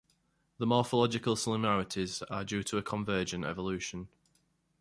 The 0.57 0.65
morphological 0.65 1.35
similarities 1.35 2.23
are 2.23 2.43
due 2.43 2.63
to 2.63 2.81
convergent 2.81 3.45
evolution. 3.45 4.07